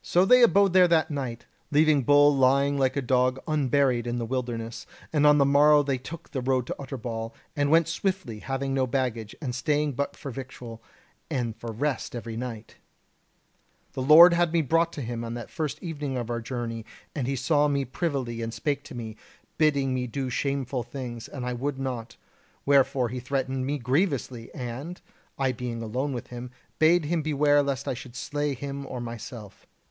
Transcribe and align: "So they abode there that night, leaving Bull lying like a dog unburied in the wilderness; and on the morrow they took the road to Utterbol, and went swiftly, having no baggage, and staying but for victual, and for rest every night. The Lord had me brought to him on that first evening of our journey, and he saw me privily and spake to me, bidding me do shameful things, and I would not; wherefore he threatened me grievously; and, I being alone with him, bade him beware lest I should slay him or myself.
"So 0.00 0.24
they 0.24 0.42
abode 0.42 0.72
there 0.72 0.88
that 0.88 1.10
night, 1.10 1.44
leaving 1.70 2.02
Bull 2.02 2.34
lying 2.34 2.78
like 2.78 2.96
a 2.96 3.02
dog 3.02 3.40
unburied 3.46 4.06
in 4.06 4.16
the 4.16 4.24
wilderness; 4.24 4.86
and 5.12 5.26
on 5.26 5.36
the 5.36 5.44
morrow 5.44 5.82
they 5.82 5.98
took 5.98 6.30
the 6.30 6.40
road 6.40 6.66
to 6.68 6.76
Utterbol, 6.78 7.34
and 7.54 7.70
went 7.70 7.88
swiftly, 7.88 8.38
having 8.38 8.72
no 8.72 8.86
baggage, 8.86 9.34
and 9.42 9.54
staying 9.54 9.92
but 9.92 10.16
for 10.16 10.30
victual, 10.30 10.80
and 11.28 11.54
for 11.56 11.72
rest 11.72 12.14
every 12.14 12.38
night. 12.38 12.76
The 13.92 14.00
Lord 14.00 14.32
had 14.32 14.50
me 14.50 14.62
brought 14.62 14.94
to 14.94 15.02
him 15.02 15.24
on 15.24 15.34
that 15.34 15.50
first 15.50 15.82
evening 15.82 16.16
of 16.16 16.30
our 16.30 16.40
journey, 16.40 16.86
and 17.14 17.26
he 17.26 17.36
saw 17.36 17.68
me 17.68 17.84
privily 17.84 18.40
and 18.40 18.54
spake 18.54 18.84
to 18.84 18.94
me, 18.94 19.14
bidding 19.58 19.92
me 19.92 20.06
do 20.06 20.30
shameful 20.30 20.84
things, 20.84 21.28
and 21.28 21.44
I 21.44 21.52
would 21.52 21.78
not; 21.78 22.16
wherefore 22.64 23.10
he 23.10 23.20
threatened 23.20 23.66
me 23.66 23.78
grievously; 23.78 24.54
and, 24.54 25.02
I 25.36 25.52
being 25.52 25.82
alone 25.82 26.14
with 26.14 26.28
him, 26.28 26.50
bade 26.78 27.06
him 27.06 27.20
beware 27.20 27.62
lest 27.62 27.86
I 27.86 27.94
should 27.94 28.16
slay 28.16 28.54
him 28.54 28.86
or 28.86 29.00
myself. 29.02 29.66